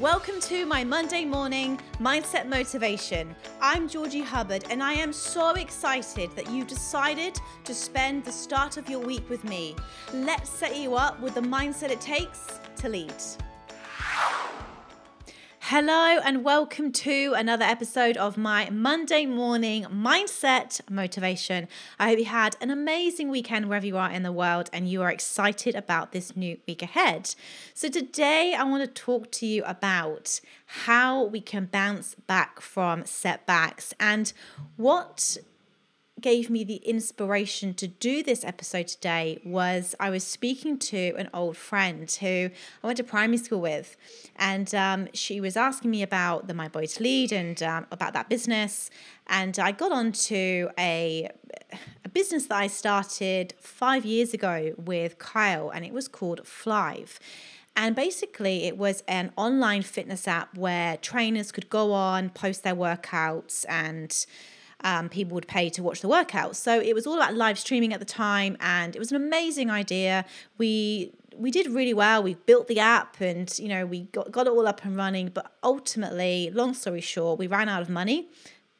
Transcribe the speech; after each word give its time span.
Welcome 0.00 0.40
to 0.40 0.66
my 0.66 0.82
Monday 0.82 1.24
morning 1.24 1.78
mindset 2.00 2.48
motivation. 2.48 3.36
I'm 3.60 3.88
Georgie 3.88 4.22
Hubbard, 4.22 4.64
and 4.68 4.82
I 4.82 4.92
am 4.94 5.12
so 5.12 5.50
excited 5.50 6.34
that 6.34 6.50
you 6.50 6.64
decided 6.64 7.38
to 7.62 7.72
spend 7.72 8.24
the 8.24 8.32
start 8.32 8.76
of 8.76 8.90
your 8.90 8.98
week 8.98 9.30
with 9.30 9.44
me. 9.44 9.76
Let's 10.12 10.50
set 10.50 10.76
you 10.76 10.96
up 10.96 11.20
with 11.20 11.34
the 11.34 11.42
mindset 11.42 11.90
it 11.90 12.00
takes 12.00 12.58
to 12.78 12.88
lead. 12.88 13.14
Hello, 15.68 16.18
and 16.22 16.44
welcome 16.44 16.92
to 16.92 17.32
another 17.34 17.64
episode 17.64 18.18
of 18.18 18.36
my 18.36 18.68
Monday 18.68 19.24
morning 19.24 19.84
mindset 19.84 20.78
motivation. 20.90 21.68
I 21.98 22.10
hope 22.10 22.18
you 22.18 22.26
had 22.26 22.54
an 22.60 22.70
amazing 22.70 23.30
weekend 23.30 23.70
wherever 23.70 23.86
you 23.86 23.96
are 23.96 24.10
in 24.10 24.24
the 24.24 24.30
world 24.30 24.68
and 24.74 24.86
you 24.86 25.00
are 25.00 25.10
excited 25.10 25.74
about 25.74 26.12
this 26.12 26.36
new 26.36 26.58
week 26.68 26.82
ahead. 26.82 27.34
So, 27.72 27.88
today 27.88 28.52
I 28.52 28.62
want 28.64 28.82
to 28.82 29.02
talk 29.02 29.30
to 29.32 29.46
you 29.46 29.64
about 29.64 30.38
how 30.66 31.24
we 31.24 31.40
can 31.40 31.64
bounce 31.64 32.14
back 32.14 32.60
from 32.60 33.06
setbacks 33.06 33.94
and 33.98 34.34
what 34.76 35.38
gave 36.24 36.48
me 36.48 36.64
the 36.64 36.76
inspiration 36.76 37.74
to 37.74 37.86
do 37.86 38.22
this 38.22 38.46
episode 38.46 38.88
today 38.88 39.38
was 39.44 39.94
I 40.00 40.08
was 40.08 40.24
speaking 40.24 40.78
to 40.78 41.12
an 41.18 41.28
old 41.34 41.54
friend 41.54 42.10
who 42.10 42.48
I 42.82 42.86
went 42.86 42.96
to 42.96 43.04
primary 43.04 43.36
school 43.36 43.60
with, 43.60 43.94
and 44.36 44.74
um, 44.74 45.08
she 45.12 45.38
was 45.38 45.54
asking 45.54 45.90
me 45.90 46.02
about 46.02 46.48
the 46.48 46.54
Mind 46.54 46.72
Body 46.72 46.86
to 46.86 47.02
Lead 47.02 47.30
and 47.30 47.62
um, 47.62 47.86
about 47.92 48.14
that 48.14 48.30
business. 48.30 48.88
And 49.26 49.58
I 49.58 49.72
got 49.72 49.92
onto 49.92 50.70
a 50.78 51.28
a 52.06 52.08
business 52.08 52.46
that 52.46 52.56
I 52.56 52.68
started 52.68 53.52
five 53.60 54.06
years 54.06 54.32
ago 54.32 54.72
with 54.78 55.18
Kyle, 55.18 55.68
and 55.68 55.84
it 55.84 55.92
was 55.92 56.08
called 56.08 56.40
Flive. 56.44 57.18
And 57.76 57.94
basically, 57.94 58.64
it 58.64 58.78
was 58.78 59.02
an 59.06 59.30
online 59.36 59.82
fitness 59.82 60.26
app 60.26 60.56
where 60.56 60.96
trainers 60.96 61.52
could 61.52 61.68
go 61.68 61.92
on, 61.92 62.30
post 62.30 62.62
their 62.62 62.76
workouts, 62.76 63.66
and 63.68 64.24
um, 64.84 65.08
people 65.08 65.34
would 65.34 65.48
pay 65.48 65.70
to 65.70 65.82
watch 65.82 66.02
the 66.02 66.08
workouts. 66.08 66.56
So 66.56 66.78
it 66.78 66.94
was 66.94 67.06
all 67.06 67.14
about 67.14 67.34
live 67.34 67.58
streaming 67.58 67.92
at 67.92 68.00
the 68.00 68.06
time, 68.06 68.56
and 68.60 68.94
it 68.94 68.98
was 68.98 69.10
an 69.10 69.16
amazing 69.16 69.70
idea. 69.70 70.26
We 70.58 71.12
we 71.34 71.50
did 71.50 71.66
really 71.68 71.94
well. 71.94 72.22
We 72.22 72.34
built 72.34 72.68
the 72.68 72.78
app, 72.78 73.20
and 73.20 73.52
you 73.58 73.68
know 73.68 73.86
we 73.86 74.02
got 74.02 74.30
got 74.30 74.46
it 74.46 74.50
all 74.50 74.68
up 74.68 74.84
and 74.84 74.94
running. 74.94 75.30
But 75.32 75.50
ultimately, 75.62 76.50
long 76.52 76.74
story 76.74 77.00
short, 77.00 77.38
we 77.38 77.46
ran 77.46 77.68
out 77.68 77.80
of 77.80 77.88
money. 77.88 78.28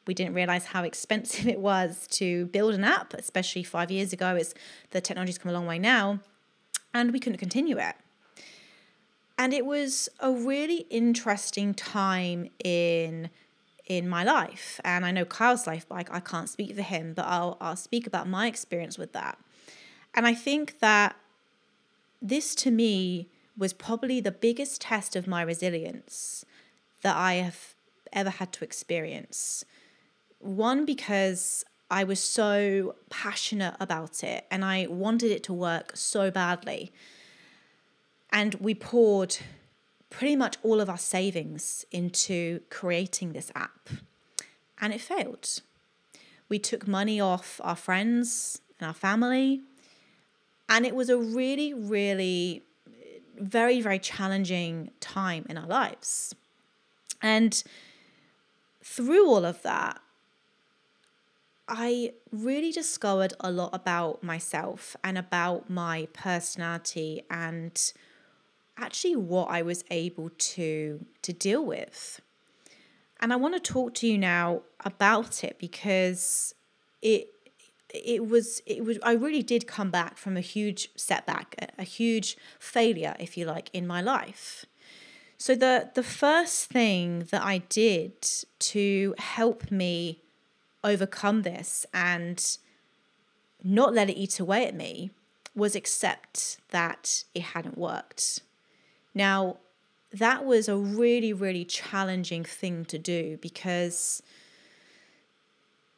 We 0.05 0.13
didn't 0.13 0.35
realize 0.35 0.65
how 0.65 0.83
expensive 0.83 1.47
it 1.55 1.59
was 1.59 2.07
to 2.11 2.45
build 2.47 2.75
an 2.75 2.83
app, 2.83 3.15
especially 3.15 3.63
five 3.63 3.89
years 3.89 4.13
ago. 4.13 4.35
It's 4.35 4.53
the 4.91 5.01
technology's 5.01 5.39
come 5.39 5.49
a 5.49 5.53
long 5.53 5.65
way 5.65 5.79
now, 5.79 6.19
and 6.93 7.11
we 7.11 7.19
couldn't 7.19 7.39
continue 7.39 7.79
it. 7.79 7.95
And 9.37 9.53
it 9.53 9.65
was 9.65 10.07
a 10.21 10.31
really 10.31 10.85
interesting 10.89 11.73
time 11.73 12.47
in 12.63 13.29
in 13.85 14.09
my 14.09 14.23
life. 14.23 14.79
And 14.83 15.05
I 15.05 15.11
know 15.11 15.25
Kyle's 15.25 15.67
life, 15.67 15.85
but 15.87 16.09
I, 16.09 16.17
I 16.17 16.19
can't 16.19 16.49
speak 16.49 16.75
for 16.75 16.81
him, 16.81 17.13
but 17.13 17.25
I'll, 17.25 17.57
I'll 17.61 17.75
speak 17.75 18.07
about 18.07 18.27
my 18.27 18.47
experience 18.47 18.97
with 18.97 19.13
that. 19.13 19.37
And 20.13 20.25
I 20.25 20.33
think 20.33 20.79
that 20.79 21.15
this 22.21 22.55
to 22.55 22.71
me 22.71 23.29
was 23.57 23.73
probably 23.73 24.19
the 24.19 24.31
biggest 24.31 24.81
test 24.81 25.15
of 25.15 25.27
my 25.27 25.41
resilience 25.41 26.45
that 27.01 27.15
I 27.15 27.35
have 27.35 27.75
ever 28.11 28.29
had 28.29 28.51
to 28.53 28.63
experience. 28.63 29.63
One, 30.39 30.85
because 30.85 31.63
I 31.91 32.03
was 32.03 32.19
so 32.19 32.95
passionate 33.09 33.75
about 33.79 34.23
it 34.23 34.45
and 34.49 34.65
I 34.65 34.87
wanted 34.87 35.31
it 35.31 35.43
to 35.43 35.53
work 35.53 35.95
so 35.95 36.31
badly. 36.31 36.91
And 38.31 38.55
we 38.55 38.73
poured 38.73 39.37
pretty 40.15 40.35
much 40.37 40.55
all 40.63 40.79
of 40.79 40.89
our 40.89 40.97
savings 40.97 41.85
into 41.91 42.61
creating 42.69 43.33
this 43.33 43.51
app, 43.53 43.89
and 44.79 44.93
it 44.93 45.01
failed. 45.01 45.61
We 46.47 46.57
took 46.57 46.87
money 46.87 47.19
off 47.19 47.59
our 47.61 47.75
friends 47.75 48.61
and 48.79 48.87
our 48.87 48.93
family, 48.93 49.59
and 50.69 50.85
it 50.85 50.95
was 50.95 51.09
a 51.09 51.17
really, 51.17 51.73
really 51.73 52.63
very, 53.37 53.81
very 53.81 53.99
challenging 53.99 54.91
time 55.01 55.45
in 55.49 55.57
our 55.57 55.67
lives. 55.67 56.33
And 57.21 57.61
through 58.81 59.27
all 59.27 59.43
of 59.43 59.61
that, 59.63 59.99
I 61.67 62.13
really 62.31 62.71
discovered 62.71 63.33
a 63.41 63.51
lot 63.51 63.71
about 63.73 64.23
myself 64.23 64.95
and 65.03 65.17
about 65.17 65.69
my 65.69 66.07
personality 66.13 67.23
and 67.29 67.75
actually 68.77 69.15
what 69.15 69.49
I 69.49 69.61
was 69.61 69.83
able 69.89 70.29
to 70.29 71.05
to 71.21 71.33
deal 71.33 71.65
with. 71.65 72.21
And 73.19 73.31
I 73.31 73.37
want 73.37 73.53
to 73.55 73.59
talk 73.73 73.93
to 73.95 74.07
you 74.07 74.17
now 74.17 74.61
about 74.83 75.43
it 75.43 75.57
because 75.59 76.53
it 77.01 77.29
it 77.93 78.27
was 78.27 78.61
it 78.65 78.83
was 78.83 78.99
I 79.03 79.13
really 79.13 79.43
did 79.43 79.67
come 79.67 79.89
back 79.89 80.17
from 80.17 80.35
a 80.37 80.41
huge 80.41 80.89
setback, 80.95 81.55
a, 81.59 81.81
a 81.81 81.83
huge 81.83 82.37
failure 82.59 83.15
if 83.19 83.37
you 83.37 83.45
like 83.45 83.69
in 83.73 83.87
my 83.87 84.01
life. 84.01 84.65
So 85.37 85.55
the 85.55 85.91
the 85.93 86.03
first 86.03 86.69
thing 86.69 87.27
that 87.31 87.43
I 87.43 87.59
did 87.69 88.21
to 88.59 89.15
help 89.17 89.71
me 89.71 90.21
overcome 90.83 91.41
this 91.41 91.85
and 91.93 92.57
not 93.63 93.93
let 93.93 94.09
it 94.09 94.13
eat 94.13 94.39
away 94.39 94.67
at 94.67 94.75
me 94.75 95.11
was 95.55 95.75
accept 95.75 96.57
that 96.69 97.23
it 97.33 97.41
hadn't 97.41 97.77
worked. 97.77 98.41
Now, 99.15 99.57
that 100.11 100.45
was 100.45 100.67
a 100.67 100.77
really, 100.77 101.33
really 101.33 101.65
challenging 101.65 102.43
thing 102.43 102.85
to 102.85 102.99
do 102.99 103.37
because, 103.41 104.21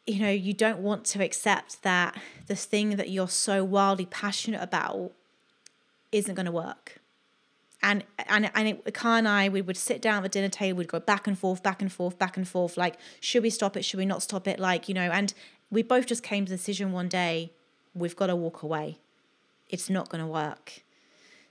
you 0.06 0.20
know, 0.20 0.30
you 0.30 0.54
don't 0.54 0.80
want 0.80 1.04
to 1.06 1.24
accept 1.24 1.84
that 1.84 2.16
the 2.46 2.56
thing 2.56 2.92
that 2.92 3.10
you're 3.10 3.28
so 3.28 3.64
wildly 3.64 4.06
passionate 4.06 4.62
about 4.62 5.12
isn't 6.12 6.36
going 6.36 6.46
to 6.46 6.52
work. 6.52 7.00
And 7.84 8.04
and 8.28 8.50
and 8.56 8.68
it, 8.68 8.94
Kai 8.94 9.20
and 9.20 9.28
I, 9.28 9.50
we 9.50 9.62
would 9.62 9.78
sit 9.78 10.02
down 10.02 10.18
at 10.18 10.24
the 10.24 10.30
dinner 10.30 10.50
table, 10.50 10.80
we'd 10.80 10.88
go 10.88 11.00
back 11.00 11.28
and 11.28 11.38
forth, 11.38 11.62
back 11.62 11.82
and 11.82 11.92
forth, 11.92 12.18
back 12.18 12.36
and 12.36 12.48
forth. 12.48 12.76
Like, 12.76 12.98
should 13.20 13.44
we 13.44 13.52
stop 13.52 13.78
it? 13.78 13.86
Should 13.86 14.00
we 14.00 14.06
not 14.06 14.24
stop 14.24 14.48
it? 14.48 14.60
Like, 14.60 14.90
you 14.90 14.96
know, 14.96 15.12
and 15.12 15.34
we 15.70 15.84
both 15.84 16.08
just 16.08 16.24
came 16.24 16.46
to 16.46 16.50
the 16.50 16.58
decision 16.58 16.92
one 16.92 17.08
day, 17.08 17.52
we've 17.94 18.16
got 18.16 18.28
to 18.28 18.36
walk 18.36 18.64
away. 18.64 18.98
It's 19.70 19.90
not 19.90 20.10
going 20.10 20.24
to 20.24 20.28
work. 20.28 20.82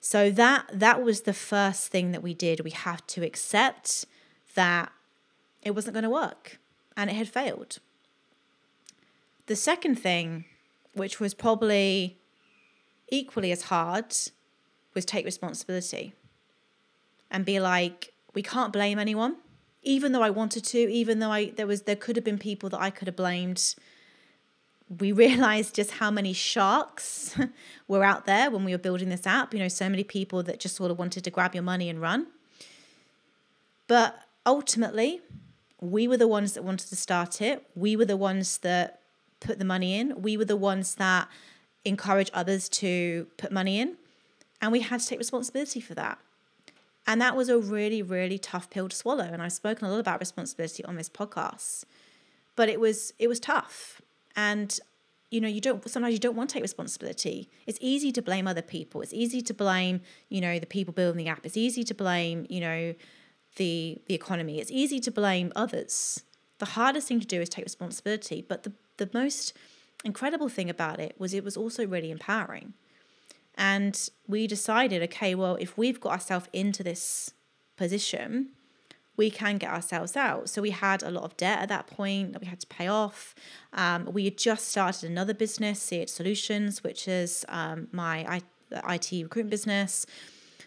So 0.00 0.30
that 0.30 0.68
that 0.72 1.02
was 1.02 1.22
the 1.22 1.32
first 1.32 1.88
thing 1.88 2.12
that 2.12 2.22
we 2.22 2.34
did. 2.34 2.60
We 2.60 2.70
have 2.70 3.06
to 3.08 3.24
accept 3.24 4.04
that 4.54 4.92
it 5.62 5.72
wasn't 5.74 5.94
going 5.94 6.04
to 6.04 6.10
work 6.10 6.58
and 6.96 7.10
it 7.10 7.14
had 7.14 7.28
failed. 7.28 7.78
The 9.46 9.56
second 9.56 9.96
thing, 9.96 10.44
which 10.94 11.20
was 11.20 11.34
probably 11.34 12.18
equally 13.08 13.52
as 13.52 13.62
hard, 13.62 14.14
was 14.94 15.04
take 15.04 15.24
responsibility 15.24 16.14
and 17.30 17.44
be 17.44 17.60
like, 17.60 18.12
we 18.34 18.42
can't 18.42 18.72
blame 18.72 18.98
anyone. 18.98 19.36
Even 19.82 20.12
though 20.12 20.22
I 20.22 20.30
wanted 20.30 20.64
to, 20.64 20.78
even 20.78 21.20
though 21.20 21.30
I 21.30 21.50
there 21.50 21.66
was 21.66 21.82
there 21.82 21.94
could 21.94 22.16
have 22.16 22.24
been 22.24 22.38
people 22.38 22.68
that 22.70 22.80
I 22.80 22.90
could 22.90 23.06
have 23.06 23.16
blamed 23.16 23.76
we 24.88 25.12
realized 25.12 25.74
just 25.74 25.92
how 25.92 26.10
many 26.10 26.32
sharks 26.32 27.36
were 27.88 28.04
out 28.04 28.26
there 28.26 28.50
when 28.50 28.64
we 28.64 28.72
were 28.72 28.78
building 28.78 29.08
this 29.08 29.26
app. 29.26 29.52
You 29.52 29.60
know, 29.60 29.68
so 29.68 29.88
many 29.88 30.04
people 30.04 30.42
that 30.44 30.60
just 30.60 30.76
sort 30.76 30.90
of 30.90 30.98
wanted 30.98 31.24
to 31.24 31.30
grab 31.30 31.54
your 31.54 31.62
money 31.62 31.88
and 31.88 32.00
run. 32.00 32.28
But 33.88 34.18
ultimately, 34.44 35.20
we 35.80 36.08
were 36.08 36.16
the 36.16 36.28
ones 36.28 36.54
that 36.54 36.62
wanted 36.64 36.88
to 36.88 36.96
start 36.96 37.40
it. 37.40 37.68
We 37.74 37.96
were 37.96 38.04
the 38.04 38.16
ones 38.16 38.58
that 38.58 39.00
put 39.40 39.58
the 39.58 39.64
money 39.64 39.98
in. 39.98 40.22
We 40.22 40.36
were 40.36 40.44
the 40.44 40.56
ones 40.56 40.94
that 40.96 41.28
encourage 41.84 42.30
others 42.32 42.68
to 42.68 43.26
put 43.36 43.52
money 43.52 43.80
in. 43.80 43.96
And 44.60 44.72
we 44.72 44.80
had 44.80 45.00
to 45.00 45.06
take 45.06 45.18
responsibility 45.18 45.80
for 45.80 45.94
that. 45.94 46.18
And 47.06 47.20
that 47.20 47.36
was 47.36 47.48
a 47.48 47.58
really, 47.58 48.02
really 48.02 48.38
tough 48.38 48.70
pill 48.70 48.88
to 48.88 48.96
swallow. 48.96 49.24
And 49.24 49.42
I've 49.42 49.52
spoken 49.52 49.86
a 49.86 49.90
lot 49.90 50.00
about 50.00 50.18
responsibility 50.18 50.84
on 50.84 50.96
this 50.96 51.08
podcast. 51.08 51.84
But 52.56 52.68
it 52.68 52.80
was 52.80 53.12
it 53.18 53.28
was 53.28 53.38
tough 53.38 54.00
and 54.36 54.78
you 55.30 55.40
know 55.40 55.48
you 55.48 55.60
don't 55.60 55.88
sometimes 55.90 56.12
you 56.12 56.20
don't 56.20 56.36
want 56.36 56.50
to 56.50 56.54
take 56.54 56.62
responsibility. 56.62 57.50
It's 57.66 57.78
easy 57.80 58.12
to 58.12 58.22
blame 58.22 58.46
other 58.46 58.62
people. 58.62 59.00
It's 59.00 59.12
easy 59.12 59.42
to 59.42 59.54
blame 59.54 60.02
you 60.28 60.40
know 60.40 60.58
the 60.58 60.66
people 60.66 60.94
building 60.94 61.24
the 61.24 61.30
app. 61.30 61.44
It's 61.44 61.56
easy 61.56 61.82
to 61.84 61.94
blame 61.94 62.46
you 62.48 62.60
know 62.60 62.94
the 63.56 64.00
the 64.06 64.14
economy. 64.14 64.60
It's 64.60 64.70
easy 64.70 65.00
to 65.00 65.10
blame 65.10 65.52
others. 65.56 66.22
The 66.58 66.66
hardest 66.66 67.08
thing 67.08 67.20
to 67.20 67.26
do 67.26 67.40
is 67.40 67.48
take 67.48 67.64
responsibility. 67.64 68.44
But 68.46 68.62
the 68.62 68.72
the 68.98 69.10
most 69.12 69.52
incredible 70.04 70.48
thing 70.48 70.70
about 70.70 71.00
it 71.00 71.16
was 71.18 71.34
it 71.34 71.42
was 71.42 71.56
also 71.56 71.86
really 71.86 72.10
empowering. 72.10 72.74
And 73.58 74.08
we 74.28 74.46
decided 74.46 75.02
okay 75.04 75.34
well 75.34 75.56
if 75.56 75.76
we've 75.76 76.00
got 76.00 76.12
ourselves 76.12 76.48
into 76.52 76.82
this 76.82 77.32
position 77.76 78.50
we 79.16 79.30
can 79.30 79.58
get 79.58 79.70
ourselves 79.70 80.16
out. 80.16 80.48
So 80.48 80.60
we 80.62 80.70
had 80.70 81.02
a 81.02 81.10
lot 81.10 81.24
of 81.24 81.36
debt 81.36 81.60
at 81.60 81.68
that 81.68 81.86
point 81.86 82.32
that 82.32 82.40
we 82.40 82.46
had 82.46 82.60
to 82.60 82.66
pay 82.66 82.88
off. 82.88 83.34
Um, 83.72 84.06
we 84.12 84.24
had 84.24 84.36
just 84.36 84.68
started 84.68 85.10
another 85.10 85.34
business, 85.34 85.90
It 85.92 86.10
Solutions, 86.10 86.84
which 86.84 87.08
is 87.08 87.44
um, 87.48 87.88
my 87.92 88.40
IT 88.70 89.10
recruitment 89.12 89.50
business. 89.50 90.06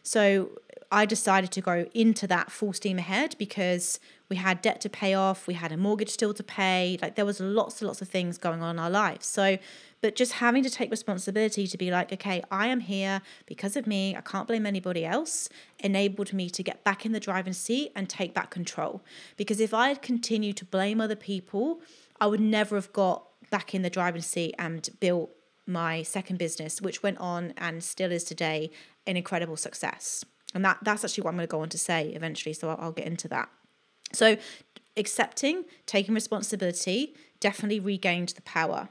So 0.04 0.50
I 0.92 1.06
decided 1.06 1.52
to 1.52 1.62
go 1.62 1.86
into 1.94 2.26
that 2.28 2.52
full 2.52 2.74
steam 2.74 2.98
ahead 2.98 3.36
because 3.38 4.00
we 4.28 4.38
had 4.38 4.62
debt 4.62 4.82
to 4.82 4.90
pay 4.90 5.14
off, 5.14 5.48
we 5.48 5.54
had 5.56 5.72
a 5.72 5.78
mortgage 5.78 6.10
still 6.10 6.34
to 6.34 6.44
pay, 6.44 6.98
like 7.02 7.16
there 7.16 7.26
was 7.26 7.40
lots 7.40 7.82
and 7.82 7.88
lots 7.88 8.02
of 8.02 8.10
things 8.10 8.38
going 8.38 8.62
on 8.62 8.76
in 8.76 8.80
our 8.80 8.90
lives. 8.90 9.26
So, 9.26 9.58
but 10.02 10.16
just 10.16 10.34
having 10.34 10.64
to 10.64 10.70
take 10.70 10.92
responsibility 10.92 11.68
to 11.68 11.78
be 11.78 11.92
like, 11.92 12.12
okay, 12.14 12.42
I 12.50 12.68
am 12.68 12.82
here 12.82 13.22
because 13.46 13.76
of 13.76 13.86
me, 13.86 14.16
I 14.16 14.22
can't 14.22 14.48
blame 14.48 14.66
anybody 14.66 15.06
else, 15.06 15.50
enabled 15.80 16.34
me 16.34 16.50
to 16.50 16.64
get 16.64 16.84
back 16.84 17.06
in 17.06 17.12
the 17.12 17.20
driving 17.20 17.54
seat 17.54 17.92
and 17.96 18.10
take 18.10 18.34
back 18.34 18.50
control. 18.50 19.02
Because 19.38 19.60
if 19.60 19.74
I 19.74 19.90
had 19.90 20.02
continued 20.02 20.58
to 20.58 20.66
blame 20.66 21.02
other 21.02 21.16
people, 21.16 21.82
I 22.20 22.28
would 22.28 22.40
never 22.40 22.76
have 22.76 22.94
got 22.94 23.26
back 23.50 23.74
in 23.74 23.82
the 23.82 23.90
driving 23.90 24.22
seat 24.22 24.56
and 24.58 24.90
built 25.00 25.32
my 25.66 26.04
second 26.04 26.38
business, 26.38 26.82
which 26.82 27.04
went 27.04 27.18
on 27.20 27.54
and 27.58 27.84
still 27.84 28.12
is 28.12 28.24
today 28.24 28.72
an 29.06 29.18
incredible 29.18 29.58
success. 29.58 30.26
And 30.54 30.66
that, 30.66 30.80
that's 30.82 31.04
actually 31.04 31.24
what 31.24 31.32
I'm 31.32 31.38
going 31.38 31.48
to 31.48 31.52
go 31.52 31.62
on 31.62 31.70
to 31.70 31.78
say 31.78 32.10
eventually. 32.10 32.54
So 32.54 32.70
I'll, 32.70 32.78
I'll 32.80 32.92
get 32.92 33.06
into 33.06 33.28
that. 33.28 33.50
So, 34.12 34.38
accepting, 34.98 35.66
taking 35.86 36.16
responsibility 36.16 37.14
definitely 37.40 37.80
regained 37.80 38.30
the 38.30 38.42
power. 38.42 38.90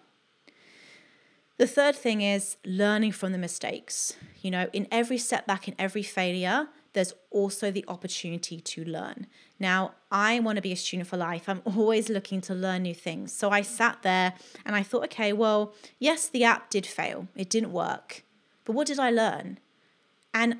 The 1.58 1.66
third 1.66 1.96
thing 1.96 2.20
is 2.20 2.56
learning 2.64 3.12
from 3.12 3.32
the 3.32 3.38
mistakes. 3.38 4.14
You 4.40 4.52
know, 4.52 4.70
in 4.72 4.86
every 4.92 5.18
setback, 5.18 5.66
in 5.66 5.74
every 5.76 6.04
failure, 6.04 6.68
there's 6.92 7.12
also 7.30 7.72
the 7.72 7.84
opportunity 7.88 8.60
to 8.60 8.84
learn. 8.84 9.26
Now, 9.58 9.94
I 10.10 10.38
want 10.38 10.56
to 10.56 10.62
be 10.62 10.70
a 10.70 10.76
student 10.76 11.08
for 11.08 11.16
life. 11.16 11.48
I'm 11.48 11.62
always 11.64 12.08
looking 12.08 12.40
to 12.42 12.54
learn 12.54 12.82
new 12.82 12.94
things. 12.94 13.32
So 13.32 13.50
I 13.50 13.62
sat 13.62 14.02
there 14.02 14.34
and 14.64 14.76
I 14.76 14.84
thought, 14.84 15.04
okay, 15.04 15.32
well, 15.32 15.74
yes, 15.98 16.28
the 16.28 16.44
app 16.44 16.70
did 16.70 16.86
fail, 16.86 17.26
it 17.34 17.50
didn't 17.50 17.72
work. 17.72 18.22
But 18.64 18.74
what 18.74 18.86
did 18.86 19.00
I 19.00 19.10
learn? 19.10 19.58
And 20.32 20.58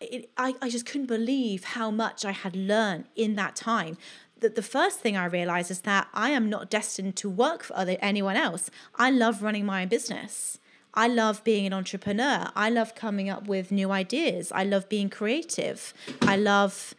it, 0.00 0.30
I, 0.36 0.54
I 0.62 0.70
just 0.70 0.86
couldn't 0.86 1.08
believe 1.08 1.64
how 1.64 1.90
much 1.90 2.24
I 2.24 2.32
had 2.32 2.56
learned 2.56 3.04
in 3.16 3.34
that 3.34 3.54
time. 3.54 3.98
That 4.40 4.54
the 4.54 4.62
first 4.62 5.00
thing 5.00 5.16
I 5.16 5.24
realized 5.24 5.70
is 5.70 5.80
that 5.80 6.08
I 6.14 6.30
am 6.30 6.48
not 6.48 6.70
destined 6.70 7.16
to 7.16 7.28
work 7.28 7.64
for 7.64 7.76
other 7.76 7.96
anyone 8.00 8.36
else. 8.36 8.70
I 8.94 9.10
love 9.10 9.42
running 9.42 9.66
my 9.66 9.82
own 9.82 9.88
business. 9.88 10.58
I 10.94 11.06
love 11.08 11.44
being 11.44 11.66
an 11.66 11.72
entrepreneur. 11.72 12.50
I 12.56 12.70
love 12.70 12.94
coming 12.94 13.28
up 13.28 13.46
with 13.46 13.70
new 13.70 13.90
ideas. 13.90 14.50
I 14.52 14.64
love 14.64 14.88
being 14.88 15.10
creative. 15.10 15.94
I 16.22 16.36
love, 16.36 16.94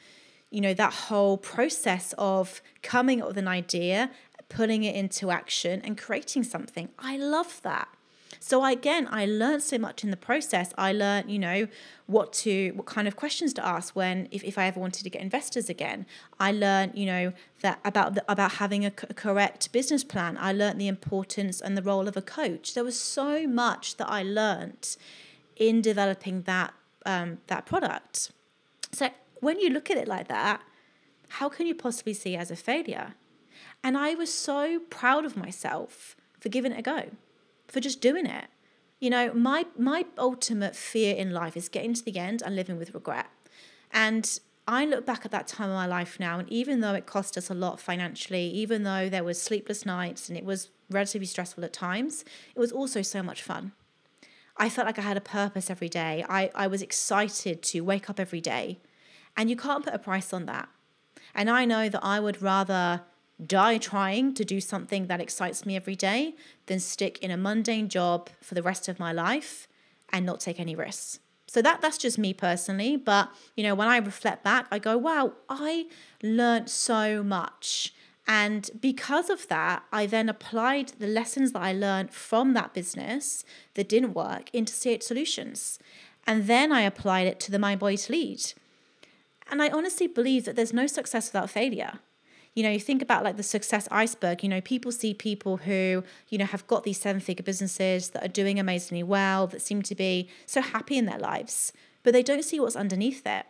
you 0.50 0.62
know, 0.62 0.74
that 0.74 0.94
whole 0.94 1.38
process 1.38 2.14
of 2.18 2.62
coming 2.82 3.22
up 3.22 3.30
with 3.30 3.38
an 3.38 3.48
idea, 3.48 4.12
putting 4.48 4.84
it 4.84 4.96
into 4.96 5.32
action, 5.32 5.82
and 5.84 5.98
creating 5.98 6.44
something. 6.44 6.90
I 6.98 7.18
love 7.18 7.62
that. 7.64 7.90
So 8.40 8.64
again, 8.64 9.08
I 9.12 9.26
learned 9.26 9.62
so 9.64 9.78
much 9.78 10.04
in 10.04 10.12
the 10.12 10.18
process. 10.18 10.74
I 10.78 10.94
learned, 10.94 11.30
you 11.30 11.40
know, 11.40 11.68
what 12.08 12.32
to, 12.34 12.72
what 12.72 12.86
kind 12.86 13.08
of 13.08 13.16
questions 13.16 13.54
to 13.54 13.66
ask 13.66 13.96
when, 13.96 14.30
if, 14.32 14.44
if 14.44 14.58
I 14.58 14.66
ever 14.66 14.80
wanted 14.80 15.04
to 15.04 15.10
get 15.10 15.22
investors 15.22 15.70
again. 15.70 16.06
I 16.40 16.54
learned, 16.54 16.98
you 16.98 17.06
know, 17.06 17.34
that 17.62 17.80
about 17.84 18.16
the, 18.16 18.24
about 18.32 18.54
having 18.54 18.86
a 18.86 18.92
correct 18.92 19.72
business 19.74 20.06
plan. 20.06 20.38
I 20.40 20.54
learned 20.54 20.80
the 20.80 20.88
importance 20.88 21.60
and 21.60 21.78
the 21.78 21.82
role 21.82 22.08
of 22.08 22.16
a 22.16 22.22
coach. 22.22 22.74
There 22.74 22.84
was 22.84 23.00
so 23.00 23.46
much 23.46 23.98
that 23.98 24.10
I 24.10 24.24
learned 24.24 24.96
in 25.58 25.82
developing 25.82 26.44
that 26.44 26.74
um, 27.06 27.40
that 27.48 27.66
product. 27.66 28.32
So 28.92 29.10
when 29.42 29.60
you 29.60 29.70
look 29.70 29.90
at 29.90 29.98
it 29.98 30.08
like 30.08 30.28
that, 30.30 30.62
how 31.30 31.50
can 31.50 31.68
you 31.68 31.76
possibly 31.76 32.14
see 32.14 32.36
it 32.36 32.40
as 32.40 32.52
a 32.52 32.56
failure? 32.56 33.16
And 33.84 33.98
I 33.98 34.16
was 34.16 34.34
so 34.34 34.80
proud 34.90 35.26
of 35.26 35.38
myself 35.38 36.16
for 36.40 36.50
giving 36.50 36.72
it 36.72 36.80
a 36.80 36.82
go 36.82 37.12
for 37.70 37.80
just 37.80 38.02
doing 38.02 38.26
it. 38.26 38.46
You 39.00 39.10
know, 39.10 39.34
my 39.34 39.66
my 39.78 40.06
ultimate 40.18 40.76
fear 40.76 41.16
in 41.16 41.32
life 41.32 41.56
is 41.56 41.70
getting 41.70 41.94
to 41.94 42.04
the 42.04 42.18
end 42.18 42.42
and 42.42 42.56
living 42.56 42.78
with 42.78 42.94
regret. 42.94 43.28
And 43.92 44.40
I 44.68 44.86
look 44.86 45.06
back 45.06 45.26
at 45.26 45.32
that 45.32 45.48
time 45.48 45.70
of 45.70 45.76
my 45.76 45.88
life 45.88 46.20
now, 46.20 46.38
and 46.38 46.50
even 46.50 46.82
though 46.82 46.94
it 46.94 47.06
cost 47.06 47.38
us 47.38 47.50
a 47.50 47.56
lot 47.56 47.80
financially, 47.80 48.50
even 48.50 48.84
though 48.84 49.10
there 49.10 49.24
was 49.24 49.42
sleepless 49.42 49.86
nights 49.86 50.30
and 50.30 50.38
it 50.38 50.46
was 50.46 50.70
relatively 50.92 51.26
stressful 51.26 51.64
at 51.64 51.74
times, 51.74 52.24
it 52.56 52.60
was 52.60 52.72
also 52.72 53.02
so 53.02 53.24
much 53.24 53.42
fun. 53.42 53.72
I 54.58 54.70
felt 54.70 54.86
like 54.86 55.00
I 55.00 55.04
had 55.04 55.18
a 55.18 55.22
purpose 55.22 55.70
every 55.70 55.90
day. 55.90 56.26
I, 56.28 56.52
I 56.54 56.68
was 56.68 56.82
excited 56.82 57.64
to 57.64 57.80
wake 57.80 58.10
up 58.10 58.20
every 58.20 58.42
day. 58.42 58.80
And 59.38 59.50
you 59.50 59.56
can't 59.56 59.86
put 59.86 59.94
a 59.94 60.00
price 60.00 60.34
on 60.34 60.46
that. 60.48 60.68
And 61.34 61.50
I 61.50 61.64
know 61.64 61.88
that 61.88 62.04
I 62.04 62.20
would 62.20 62.42
rather 62.42 63.02
die 63.46 63.78
trying 63.78 64.34
to 64.34 64.44
do 64.44 64.60
something 64.60 65.08
that 65.08 65.22
excites 65.22 65.66
me 65.66 65.76
every 65.76 65.96
day 65.96 66.36
than 66.66 66.80
stick 66.80 67.18
in 67.20 67.32
a 67.32 67.38
mundane 67.38 67.90
job 67.90 68.30
for 68.42 68.56
the 68.56 68.64
rest 68.64 68.88
of 68.88 69.00
my 69.00 69.12
life 69.12 69.68
and 70.12 70.26
not 70.26 70.40
take 70.40 70.60
any 70.60 70.76
risks. 70.76 71.20
So 71.48 71.62
that 71.62 71.82
that's 71.82 71.98
just 71.98 72.18
me 72.18 72.34
personally, 72.34 72.96
but 72.96 73.32
you 73.56 73.64
know, 73.64 73.74
when 73.74 73.88
I 73.88 73.98
reflect 73.98 74.44
back, 74.44 74.68
I 74.72 74.78
go, 74.78 74.98
wow, 74.98 75.34
I 75.48 75.88
learned 76.22 76.70
so 76.70 77.24
much. 77.24 77.94
And 78.28 78.70
because 78.80 79.32
of 79.32 79.48
that, 79.48 79.84
I 79.92 80.06
then 80.06 80.30
applied 80.30 80.90
the 81.00 81.08
lessons 81.08 81.54
that 81.54 81.64
I 81.64 81.74
learned 81.74 82.14
from 82.14 82.54
that 82.54 82.76
business 82.76 83.44
that 83.74 83.90
didn't 83.90 84.14
work 84.14 84.52
into 84.54 84.74
State 84.74 85.02
Solutions. 85.02 85.80
And 86.28 86.46
then 86.46 86.72
I 86.72 86.82
applied 86.82 87.26
it 87.26 87.40
to 87.40 87.52
the 87.52 87.58
Mind 87.58 87.80
Body 87.80 87.98
to 87.98 88.12
Lead. 88.12 88.54
And 89.50 89.64
I 89.64 89.70
honestly 89.70 90.06
believe 90.06 90.46
that 90.46 90.56
there's 90.56 90.74
no 90.74 90.86
success 90.86 91.30
without 91.30 91.50
failure 91.50 92.00
you 92.56 92.64
know, 92.64 92.70
you 92.70 92.80
think 92.80 93.02
about 93.02 93.24
like 93.24 93.38
the 93.38 93.44
success 93.44 93.88
iceberg, 93.92 94.44
you 94.44 94.50
know, 94.50 94.62
people 94.62 94.92
see 94.92 95.14
people 95.14 95.58
who, 95.58 96.04
you 96.30 96.38
know, 96.38 96.46
have 96.46 96.66
got 96.68 96.84
these 96.84 97.00
seven 97.00 97.22
figure 97.22 97.44
businesses 97.44 98.10
that 98.10 98.24
are 98.24 98.30
doing 98.30 98.60
amazingly 98.60 99.04
well, 99.04 99.48
that 99.48 99.62
seem 99.62 99.82
to 99.84 99.96
be 99.96 100.30
so 100.46 100.62
happy 100.62 100.98
in 100.98 101.06
their 101.06 101.20
lives, 101.20 101.72
but 102.04 102.14
they 102.14 102.24
don't 102.24 102.44
see 102.44 102.60
what's 102.60 102.76
underneath 102.76 103.26
it. 103.26 103.46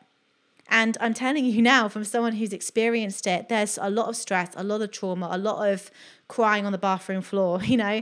And 0.69 0.97
I'm 1.01 1.13
telling 1.13 1.45
you 1.45 1.61
now, 1.75 1.89
from 1.89 2.03
someone 2.03 2.33
who's 2.33 2.53
experienced 2.53 3.25
it, 3.25 3.49
there's 3.49 3.77
a 3.81 3.89
lot 3.89 4.07
of 4.07 4.15
stress, 4.15 4.49
a 4.55 4.63
lot 4.63 4.81
of 4.81 4.91
trauma, 4.91 5.29
a 5.31 5.37
lot 5.37 5.67
of 5.67 5.89
crying 6.27 6.65
on 6.65 6.71
the 6.71 6.77
bathroom 6.77 7.21
floor, 7.21 7.61
you 7.63 7.77
know, 7.77 8.01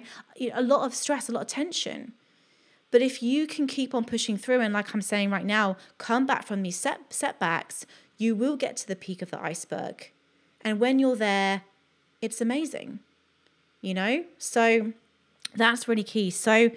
a 0.53 0.61
lot 0.61 0.85
of 0.85 0.93
stress, 0.93 1.29
a 1.29 1.31
lot 1.31 1.41
of 1.41 1.47
tension. 1.47 2.13
But 2.89 3.01
if 3.01 3.21
you 3.21 3.47
can 3.47 3.67
keep 3.67 3.93
on 3.93 4.05
pushing 4.05 4.37
through, 4.37 4.61
and 4.61 4.73
like 4.73 4.93
I'm 4.93 5.01
saying 5.01 5.29
right 5.29 5.45
now, 5.45 5.77
come 5.97 6.25
back 6.25 6.45
from 6.45 6.63
these 6.63 6.77
set, 6.77 7.13
setbacks, 7.13 7.85
you 8.17 8.35
will 8.35 8.55
get 8.55 8.77
to 8.77 8.87
the 8.87 8.95
peak 8.95 9.21
of 9.21 9.29
the 9.29 9.41
iceberg. 9.41 10.11
And 10.61 10.79
when 10.79 10.99
you're 10.99 11.15
there, 11.15 11.61
it's 12.21 12.41
amazing, 12.41 12.99
you 13.81 13.93
know? 13.93 14.25
So 14.37 14.93
that's 15.55 15.87
really 15.87 16.03
key. 16.03 16.29
So 16.29 16.71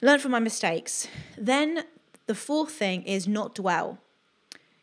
learn 0.00 0.18
from 0.18 0.32
my 0.32 0.40
mistakes. 0.40 1.08
Then 1.38 1.84
the 2.26 2.34
fourth 2.34 2.72
thing 2.72 3.02
is 3.02 3.26
not 3.28 3.54
dwell. 3.54 3.98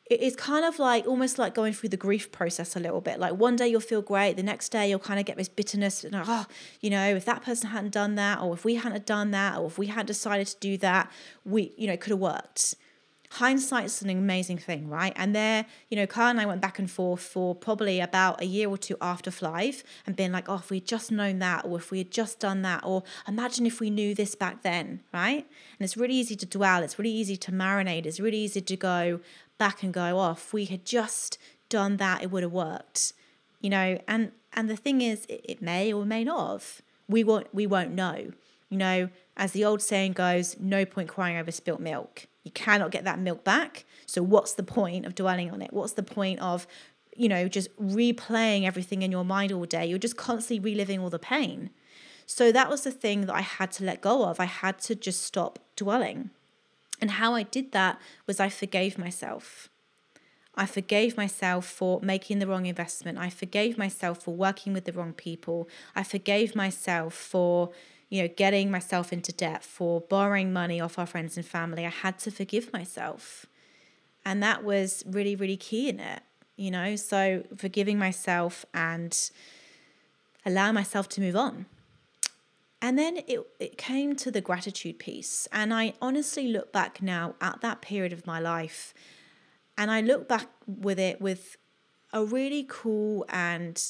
It 0.06 0.20
is 0.20 0.36
kind 0.36 0.66
of 0.66 0.78
like 0.78 1.08
almost 1.08 1.40
like 1.40 1.56
going 1.56 1.72
through 1.72 1.90
the 1.90 1.98
grief 1.98 2.34
process 2.34 2.76
a 2.76 2.80
little 2.80 3.00
bit. 3.00 3.18
Like 3.18 3.34
one 3.36 3.56
day 3.56 3.70
you'll 3.70 3.80
feel 3.80 4.02
great, 4.02 4.36
the 4.36 4.44
next 4.44 4.70
day 4.70 4.90
you'll 4.90 5.00
kind 5.00 5.20
of 5.20 5.26
get 5.26 5.38
this 5.38 5.48
bitterness. 5.48 6.04
And, 6.04 6.14
oh, 6.16 6.46
you 6.82 6.90
know, 6.90 7.16
if 7.16 7.24
that 7.26 7.44
person 7.44 7.70
hadn't 7.70 7.94
done 7.94 8.16
that, 8.16 8.42
or 8.42 8.54
if 8.54 8.66
we 8.66 8.76
hadn't 8.76 9.06
done 9.06 9.32
that, 9.32 9.58
or 9.58 9.68
if 9.68 9.78
we 9.78 9.88
hadn't 9.88 10.08
decided 10.08 10.48
to 10.48 10.58
do 10.60 10.78
that, 10.80 11.10
we, 11.46 11.72
you 11.78 11.88
know, 11.88 11.96
could 11.96 12.12
have 12.12 12.20
worked 12.20 12.76
hindsight's 13.36 14.02
an 14.02 14.10
amazing 14.10 14.58
thing, 14.58 14.90
right? 14.90 15.14
And 15.16 15.34
there, 15.34 15.66
you 15.90 15.96
know, 15.96 16.06
Carl 16.06 16.32
and 16.32 16.42
I 16.42 16.46
went 16.46 16.60
back 16.60 16.80
and 16.80 16.92
forth 16.92 17.22
for 17.22 17.56
probably 17.56 18.02
about 18.02 18.42
a 18.42 18.46
year 18.46 18.68
or 18.68 18.78
two 18.78 18.98
after 19.00 19.32
Flive 19.32 19.84
and 20.06 20.18
being 20.18 20.34
like, 20.34 20.50
oh, 20.50 20.56
if 20.56 20.70
we 20.70 20.78
had 20.78 20.86
just 20.86 21.14
known 21.14 21.40
that, 21.40 21.64
or 21.64 21.78
if 21.78 21.92
we 21.92 22.00
had 22.00 22.12
just 22.12 22.42
done 22.42 22.62
that, 22.64 22.84
or 22.84 23.04
imagine 23.26 23.66
if 23.66 23.80
we 23.80 23.90
knew 23.90 24.14
this 24.14 24.36
back 24.36 24.64
then, 24.64 25.00
right? 25.14 25.48
And 25.80 25.86
it's 25.86 25.96
really 25.96 26.14
easy 26.16 26.36
to 26.36 26.46
dwell, 26.46 26.84
it's 26.84 27.00
really 27.00 27.12
easy 27.12 27.38
to 27.38 27.54
marinate, 27.54 28.06
it's 28.06 28.20
really 28.20 28.40
easy 28.40 28.60
to 28.60 28.76
go 28.76 29.22
back 29.58 29.82
and 29.82 29.94
go, 29.94 30.20
oh, 30.20 30.38
we 30.52 30.66
had 30.66 30.84
just 30.84 31.38
done 31.70 31.96
that, 31.98 32.22
it 32.22 32.32
would 32.32 32.44
have 32.44 32.52
worked. 32.52 33.14
You 33.62 33.70
know, 33.70 33.98
and 34.10 34.34
and 34.52 34.70
the 34.70 34.76
thing 34.76 35.00
is, 35.00 35.26
it, 35.28 35.46
it 35.46 35.62
may 35.62 35.94
or 35.94 36.06
may 36.06 36.26
not 36.26 36.52
have. 36.52 36.82
We 37.08 37.24
won't 37.24 37.54
we 37.54 37.66
won't 37.66 37.92
know. 37.92 38.34
You 38.70 38.78
know, 38.78 39.10
as 39.38 39.54
the 39.54 39.64
old 39.64 39.82
saying 39.82 40.14
goes, 40.14 40.58
no 40.60 40.84
point 40.84 41.08
crying 41.08 41.38
over 41.38 41.52
spilt 41.52 41.80
milk. 41.80 42.28
You 42.44 42.52
cannot 42.52 42.92
get 42.92 43.04
that 43.04 43.20
milk 43.20 43.44
back. 43.44 43.86
So, 44.06 44.24
what's 44.24 44.54
the 44.54 44.64
point 44.64 45.06
of 45.06 45.16
dwelling 45.16 45.52
on 45.52 45.62
it? 45.62 45.72
What's 45.74 45.94
the 45.94 46.04
point 46.04 46.40
of, 46.40 46.68
you 47.16 47.30
know, 47.30 47.48
just 47.48 47.76
replaying 47.78 48.66
everything 48.66 49.02
in 49.02 49.12
your 49.12 49.26
mind 49.26 49.52
all 49.52 49.66
day? 49.66 49.86
You're 49.86 50.00
just 50.00 50.18
constantly 50.18 50.72
reliving 50.72 51.00
all 51.00 51.10
the 51.10 51.20
pain. 51.20 51.70
So, 52.26 52.52
that 52.52 52.70
was 52.70 52.84
the 52.84 52.92
thing 52.92 53.22
that 53.22 53.36
I 53.36 53.42
had 53.42 53.72
to 53.74 53.84
let 53.84 54.02
go 54.02 54.26
of. 54.26 54.40
I 54.40 54.46
had 54.46 54.80
to 54.80 54.96
just 54.96 55.22
stop 55.22 55.60
dwelling. 55.76 56.32
And 57.00 57.12
how 57.12 57.34
I 57.34 57.44
did 57.44 57.72
that 57.72 58.00
was 58.28 58.40
I 58.40 58.50
forgave 58.50 58.98
myself. 58.98 59.70
I 60.54 60.66
forgave 60.66 61.16
myself 61.16 61.66
for 61.66 62.00
making 62.02 62.40
the 62.40 62.48
wrong 62.48 62.66
investment. 62.66 63.18
I 63.18 63.30
forgave 63.30 63.78
myself 63.78 64.24
for 64.24 64.36
working 64.36 64.74
with 64.74 64.86
the 64.86 64.92
wrong 64.92 65.14
people. 65.14 65.70
I 65.96 66.04
forgave 66.04 66.56
myself 66.56 67.14
for, 67.14 67.72
you 68.12 68.22
know, 68.22 68.28
getting 68.36 68.70
myself 68.70 69.14
into 69.14 69.32
debt, 69.32 69.64
for 69.64 70.02
borrowing 70.02 70.52
money 70.52 70.82
off 70.82 71.00
our 71.00 71.06
friends 71.08 71.38
and 71.38 71.46
family. 71.46 71.86
I 71.86 71.90
had 71.90 72.20
to 72.20 72.30
forgive 72.30 72.72
myself. 72.74 73.46
And 74.26 74.44
that 74.44 74.66
was 74.66 75.04
really, 75.08 75.34
really 75.34 75.56
key 75.56 75.88
in 75.88 76.02
it, 76.02 76.22
you 76.58 76.70
know? 76.70 76.98
So 76.98 77.44
forgiving 77.56 77.98
myself 77.98 78.66
and 78.74 79.18
allow 80.46 80.74
myself 80.74 81.08
to 81.10 81.22
move 81.22 81.38
on. 81.38 81.68
And 82.82 83.00
then 83.00 83.20
it, 83.28 83.48
it 83.62 83.78
came 83.78 84.18
to 84.18 84.30
the 84.30 84.42
gratitude 84.42 85.00
piece. 85.00 85.48
And 85.54 85.74
I 85.74 85.94
honestly 86.02 86.50
look 86.50 86.74
back 86.74 87.02
now 87.02 87.36
at 87.40 87.62
that 87.62 87.82
period 87.82 88.12
of 88.12 88.28
my 88.28 88.42
life 88.42 88.94
and 89.78 89.90
I 89.90 90.02
look 90.02 90.28
back 90.28 90.48
with 90.68 91.00
it 91.00 91.22
with 91.22 91.56
a 92.12 92.26
really 92.26 92.66
cool 92.68 93.26
and 93.30 93.82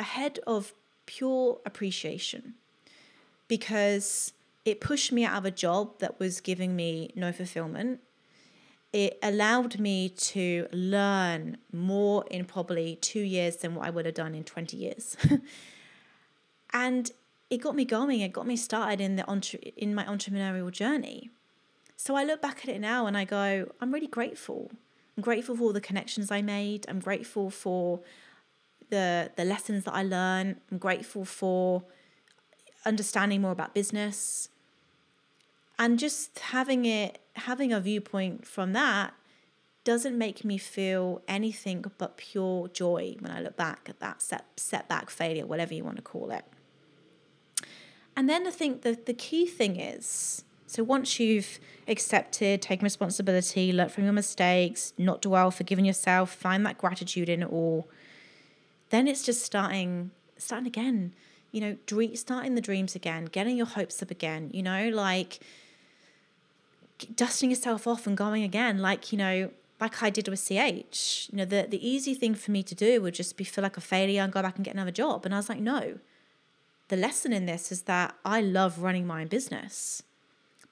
a 0.00 0.02
head 0.02 0.38
of 0.46 0.72
pure 1.04 1.60
appreciation 1.66 2.54
because 3.52 4.32
it 4.64 4.80
pushed 4.80 5.12
me 5.12 5.26
out 5.26 5.36
of 5.36 5.44
a 5.44 5.50
job 5.50 5.98
that 5.98 6.18
was 6.18 6.40
giving 6.40 6.74
me 6.74 7.12
no 7.14 7.30
fulfillment. 7.32 8.00
It 8.94 9.18
allowed 9.22 9.78
me 9.78 10.08
to 10.08 10.66
learn 10.72 11.58
more 11.70 12.24
in 12.30 12.46
probably 12.46 12.96
two 12.96 13.20
years 13.20 13.56
than 13.56 13.74
what 13.74 13.86
I 13.86 13.90
would 13.90 14.06
have 14.06 14.14
done 14.14 14.34
in 14.34 14.42
20 14.42 14.74
years. 14.74 15.18
and 16.72 17.10
it 17.50 17.58
got 17.58 17.76
me 17.76 17.84
going, 17.84 18.22
it 18.22 18.32
got 18.32 18.46
me 18.46 18.56
started 18.56 19.02
in 19.02 19.16
the 19.16 19.26
entre- 19.28 19.60
in 19.76 19.94
my 19.94 20.04
entrepreneurial 20.04 20.70
journey. 20.70 21.28
So 21.98 22.14
I 22.14 22.24
look 22.24 22.40
back 22.40 22.60
at 22.66 22.74
it 22.74 22.80
now 22.80 23.04
and 23.04 23.18
I 23.18 23.26
go, 23.26 23.70
I'm 23.82 23.92
really 23.92 24.06
grateful. 24.06 24.70
I'm 25.14 25.22
grateful 25.22 25.56
for 25.58 25.64
all 25.64 25.72
the 25.74 25.80
connections 25.82 26.30
I 26.30 26.40
made. 26.40 26.86
I'm 26.88 27.00
grateful 27.00 27.50
for 27.50 28.00
the 28.88 29.30
the 29.36 29.44
lessons 29.44 29.84
that 29.84 29.92
I 29.92 30.04
learned. 30.04 30.56
I'm 30.70 30.78
grateful 30.78 31.26
for 31.26 31.84
understanding 32.84 33.40
more 33.40 33.52
about 33.52 33.74
business 33.74 34.48
and 35.78 35.98
just 35.98 36.38
having 36.38 36.84
it 36.84 37.18
having 37.34 37.72
a 37.72 37.80
viewpoint 37.80 38.46
from 38.46 38.72
that 38.72 39.14
doesn't 39.84 40.16
make 40.16 40.44
me 40.44 40.58
feel 40.58 41.22
anything 41.26 41.84
but 41.98 42.16
pure 42.16 42.68
joy 42.68 43.16
when 43.18 43.32
I 43.32 43.40
look 43.40 43.56
back 43.56 43.86
at 43.88 43.98
that 43.98 44.22
set, 44.22 44.44
setback, 44.56 45.10
failure, 45.10 45.44
whatever 45.44 45.74
you 45.74 45.82
want 45.82 45.96
to 45.96 46.02
call 46.02 46.30
it. 46.30 46.44
And 48.16 48.28
then 48.28 48.46
I 48.46 48.50
think 48.50 48.82
the, 48.82 48.96
the 49.04 49.14
key 49.14 49.46
thing 49.46 49.80
is 49.80 50.44
so 50.66 50.82
once 50.82 51.20
you've 51.20 51.58
accepted, 51.86 52.62
taken 52.62 52.84
responsibility, 52.84 53.72
learned 53.72 53.92
from 53.92 54.04
your 54.04 54.12
mistakes, 54.14 54.94
not 54.96 55.20
dwell, 55.20 55.50
forgiven 55.50 55.84
yourself, 55.84 56.32
find 56.32 56.64
that 56.64 56.78
gratitude 56.78 57.28
in 57.28 57.42
it 57.42 57.52
all, 57.52 57.88
then 58.88 59.06
it's 59.06 59.22
just 59.22 59.42
starting 59.42 60.12
starting 60.38 60.66
again. 60.66 61.12
You 61.52 61.60
know, 61.60 61.76
dream, 61.86 62.16
starting 62.16 62.54
the 62.54 62.60
dreams 62.60 62.94
again, 62.94 63.26
getting 63.26 63.56
your 63.56 63.66
hopes 63.66 64.02
up 64.02 64.10
again. 64.10 64.50
You 64.52 64.62
know, 64.62 64.88
like 64.88 65.40
dusting 67.14 67.50
yourself 67.50 67.86
off 67.86 68.06
and 68.06 68.16
going 68.16 68.42
again. 68.42 68.78
Like 68.78 69.12
you 69.12 69.18
know, 69.18 69.50
like 69.80 70.02
I 70.02 70.10
did 70.10 70.28
with 70.28 70.40
CH. 70.40 71.28
You 71.30 71.38
know, 71.38 71.44
the 71.44 71.66
the 71.68 71.86
easy 71.86 72.14
thing 72.14 72.34
for 72.34 72.50
me 72.50 72.62
to 72.64 72.74
do 72.74 73.00
would 73.00 73.14
just 73.14 73.36
be 73.36 73.44
feel 73.44 73.62
like 73.62 73.76
a 73.76 73.80
failure 73.80 74.22
and 74.22 74.32
go 74.32 74.42
back 74.42 74.56
and 74.56 74.64
get 74.64 74.74
another 74.74 74.90
job. 74.90 75.24
And 75.24 75.34
I 75.34 75.38
was 75.38 75.48
like, 75.48 75.60
no. 75.60 75.98
The 76.88 76.96
lesson 76.96 77.32
in 77.32 77.46
this 77.46 77.72
is 77.72 77.82
that 77.82 78.16
I 78.24 78.42
love 78.42 78.80
running 78.80 79.06
my 79.06 79.22
own 79.22 79.28
business 79.28 80.02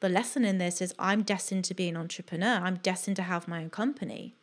the 0.01 0.09
lesson 0.09 0.45
in 0.45 0.59
this 0.59 0.81
is 0.81 0.95
I'm 0.99 1.23
destined 1.23 1.65
to 1.67 1.75
be 1.75 1.89
an 1.89 1.97
entrepreneur. 1.97 2.61
I'm 2.63 2.77
destined 2.77 3.17
to 3.17 3.23
have 3.23 3.47
my 3.47 3.63
own 3.63 3.71
company. 3.71 4.35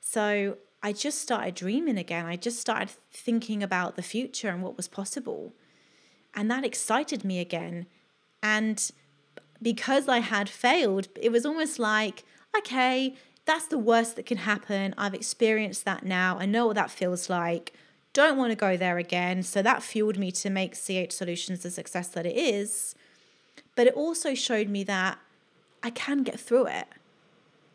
So 0.00 0.56
I 0.84 0.92
just 0.92 1.18
started 1.18 1.54
dreaming 1.54 1.96
again. 1.96 2.26
I 2.26 2.36
just 2.36 2.60
started 2.60 2.90
thinking 3.10 3.62
about 3.62 3.96
the 3.96 4.02
future 4.02 4.50
and 4.50 4.62
what 4.62 4.76
was 4.76 4.86
possible. 4.86 5.54
And 6.34 6.50
that 6.50 6.62
excited 6.62 7.24
me 7.24 7.40
again. 7.40 7.86
And 8.42 8.90
because 9.62 10.08
I 10.08 10.18
had 10.18 10.46
failed, 10.46 11.08
it 11.18 11.32
was 11.32 11.46
almost 11.46 11.78
like, 11.78 12.22
okay, 12.54 13.14
that's 13.46 13.66
the 13.66 13.78
worst 13.78 14.16
that 14.16 14.26
can 14.26 14.36
happen. 14.36 14.94
I've 14.98 15.14
experienced 15.14 15.86
that 15.86 16.04
now. 16.04 16.36
I 16.38 16.44
know 16.44 16.66
what 16.66 16.76
that 16.76 16.90
feels 16.90 17.30
like. 17.30 17.72
Don't 18.12 18.36
want 18.36 18.50
to 18.52 18.56
go 18.56 18.76
there 18.76 18.98
again. 18.98 19.42
So 19.42 19.62
that 19.62 19.82
fueled 19.82 20.18
me 20.18 20.30
to 20.32 20.50
make 20.50 20.74
CH 20.74 21.12
Solutions 21.12 21.62
the 21.62 21.70
success 21.70 22.08
that 22.08 22.26
it 22.26 22.36
is. 22.36 22.94
But 23.74 23.86
it 23.86 23.94
also 23.94 24.34
showed 24.34 24.68
me 24.68 24.84
that 24.84 25.18
I 25.82 25.88
can 25.88 26.24
get 26.24 26.38
through 26.38 26.66
it. 26.66 26.88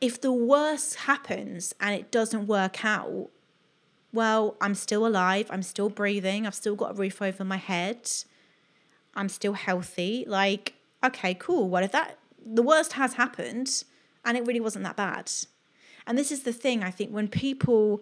If 0.02 0.22
the 0.22 0.32
worst 0.32 0.96
happens 0.96 1.76
and 1.80 1.94
it 1.94 2.12
doesn't 2.12 2.48
work 2.48 2.86
out, 2.86 3.30
well, 4.14 4.56
I'm 4.62 4.76
still 4.76 5.06
alive, 5.06 5.48
I'm 5.50 5.62
still 5.62 5.90
breathing, 5.90 6.48
I've 6.48 6.56
still 6.56 6.76
got 6.76 6.92
a 6.92 6.94
roof 6.94 7.22
over 7.22 7.44
my 7.44 7.58
head, 7.58 8.10
I'm 9.14 9.30
still 9.30 9.54
healthy. 9.54 10.24
Like, 10.28 10.74
okay, 11.04 11.34
cool. 11.34 11.70
What 11.70 11.84
if 11.84 11.92
that 11.92 12.18
the 12.46 12.64
worst 12.64 12.94
has 12.94 13.14
happened 13.14 13.84
and 14.24 14.38
it 14.38 14.46
really 14.46 14.60
wasn't 14.60 14.86
that 14.86 14.96
bad? 14.96 15.32
And 16.08 16.18
this 16.18 16.32
is 16.32 16.44
the 16.44 16.54
thing, 16.54 16.84
I 16.84 16.92
think, 16.92 17.12
when 17.12 17.28
people 17.28 18.02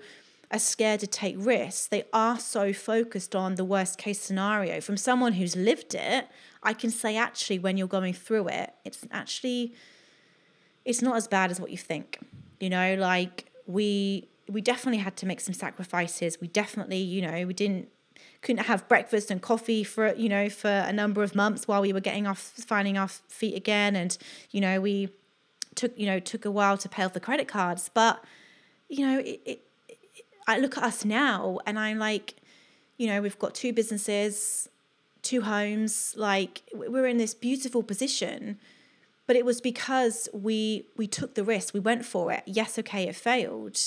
are 0.51 0.59
scared 0.59 1.01
to 1.01 1.07
take 1.07 1.35
risks, 1.37 1.87
they 1.87 2.05
are 2.13 2.39
so 2.39 2.71
focused 2.71 3.35
on 3.35 3.55
the 3.55 3.65
worst 3.65 3.97
case 3.97 4.21
scenario. 4.21 4.79
From 4.79 4.95
someone 4.95 5.33
who's 5.33 5.55
lived 5.55 5.93
it, 5.93 6.27
I 6.63 6.73
can 6.73 6.89
say 6.89 7.17
actually 7.17 7.59
when 7.59 7.75
you're 7.75 7.87
going 7.87 8.13
through 8.13 8.47
it, 8.49 8.73
it's 8.85 9.05
actually 9.11 9.73
it's 10.87 11.01
not 11.01 11.17
as 11.17 11.27
bad 11.27 11.51
as 11.51 11.59
what 11.59 11.69
you 11.69 11.77
think. 11.77 12.17
You 12.59 12.69
know, 12.69 12.95
like 12.95 13.51
we 13.67 14.27
we 14.49 14.61
definitely 14.61 14.99
had 14.99 15.17
to 15.17 15.25
make 15.25 15.41
some 15.41 15.53
sacrifices. 15.53 16.39
We 16.39 16.47
definitely, 16.47 16.99
you 16.99 17.21
know, 17.21 17.45
we 17.45 17.53
didn't 17.53 17.89
couldn't 18.41 18.65
have 18.65 18.87
breakfast 18.87 19.29
and 19.29 19.41
coffee 19.41 19.83
for 19.83 20.15
you 20.15 20.29
know 20.29 20.49
for 20.49 20.69
a 20.69 20.93
number 20.93 21.21
of 21.21 21.35
months 21.35 21.67
while 21.67 21.81
we 21.81 21.91
were 21.91 21.99
getting 21.99 22.25
off 22.25 22.39
finding 22.39 22.97
our 22.97 23.07
feet 23.07 23.55
again 23.55 23.95
and 23.95 24.17
you 24.51 24.61
know 24.61 24.79
we 24.79 25.09
took 25.75 25.97
you 25.99 26.05
know 26.05 26.19
took 26.19 26.45
a 26.45 26.51
while 26.51 26.77
to 26.77 26.87
pay 26.87 27.03
off 27.03 27.13
the 27.13 27.19
credit 27.19 27.47
cards 27.47 27.89
but 27.93 28.23
you 28.89 29.05
know 29.05 29.19
it, 29.19 29.41
it, 29.45 29.59
it 29.87 30.25
I 30.47 30.59
look 30.59 30.77
at 30.77 30.83
us 30.83 31.03
now 31.03 31.59
and 31.65 31.77
I'm 31.77 31.99
like 31.99 32.35
you 32.97 33.07
know 33.07 33.21
we've 33.21 33.37
got 33.37 33.53
two 33.53 33.73
businesses 33.73 34.69
two 35.21 35.41
homes 35.41 36.15
like 36.17 36.61
we 36.73 36.99
are 36.99 37.07
in 37.07 37.17
this 37.17 37.33
beautiful 37.33 37.83
position 37.83 38.57
but 39.27 39.35
it 39.35 39.45
was 39.45 39.61
because 39.61 40.27
we 40.33 40.87
we 40.97 41.07
took 41.07 41.35
the 41.35 41.43
risk. 41.43 41.73
We 41.73 41.79
went 41.79 42.05
for 42.05 42.31
it. 42.31 42.43
Yes 42.45 42.79
okay 42.79 43.07
it 43.07 43.15
failed. 43.15 43.77